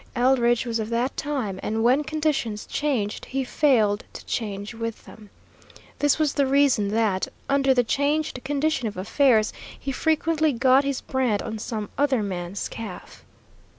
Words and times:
Eldridge 0.15 0.65
was 0.65 0.79
of 0.79 0.89
that 0.89 1.15
time, 1.15 1.59
and 1.61 1.83
when 1.83 2.03
conditions 2.03 2.65
changed, 2.65 3.25
he 3.25 3.43
failed 3.43 4.03
to 4.13 4.25
change 4.25 4.73
with 4.73 5.05
them. 5.05 5.29
This 5.99 6.17
was 6.17 6.33
the 6.33 6.47
reason 6.47 6.87
that, 6.87 7.27
under 7.47 7.71
the 7.71 7.83
changed 7.83 8.43
condition 8.43 8.87
of 8.87 8.97
affairs, 8.97 9.53
he 9.79 9.91
frequently 9.91 10.53
got 10.53 10.83
his 10.83 11.01
brand 11.01 11.43
on 11.43 11.59
some 11.59 11.87
other 11.99 12.23
man's 12.23 12.67
calf. 12.67 13.23